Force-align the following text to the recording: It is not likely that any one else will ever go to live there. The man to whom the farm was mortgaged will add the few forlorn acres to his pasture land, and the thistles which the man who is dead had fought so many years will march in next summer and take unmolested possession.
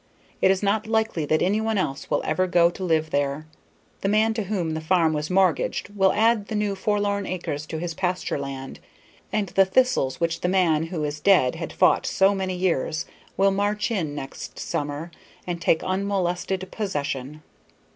It 0.41 0.49
is 0.49 0.63
not 0.63 0.87
likely 0.87 1.25
that 1.25 1.43
any 1.43 1.61
one 1.61 1.77
else 1.77 2.09
will 2.09 2.23
ever 2.25 2.47
go 2.47 2.71
to 2.71 2.83
live 2.83 3.11
there. 3.11 3.45
The 3.99 4.09
man 4.09 4.33
to 4.33 4.45
whom 4.45 4.71
the 4.73 4.81
farm 4.81 5.13
was 5.13 5.29
mortgaged 5.29 5.89
will 5.95 6.11
add 6.13 6.47
the 6.47 6.55
few 6.55 6.73
forlorn 6.73 7.27
acres 7.27 7.67
to 7.67 7.77
his 7.77 7.93
pasture 7.93 8.39
land, 8.39 8.79
and 9.31 9.49
the 9.49 9.63
thistles 9.63 10.19
which 10.19 10.41
the 10.41 10.49
man 10.49 10.87
who 10.87 11.03
is 11.03 11.19
dead 11.19 11.53
had 11.57 11.71
fought 11.71 12.07
so 12.07 12.33
many 12.33 12.55
years 12.55 13.05
will 13.37 13.51
march 13.51 13.91
in 13.91 14.15
next 14.15 14.57
summer 14.57 15.11
and 15.45 15.61
take 15.61 15.83
unmolested 15.83 16.67
possession. 16.71 17.43